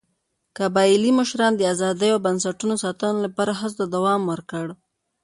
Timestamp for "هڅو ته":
3.59-3.85